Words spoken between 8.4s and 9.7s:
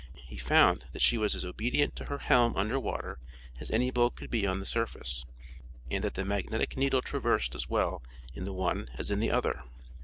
the one as in the other.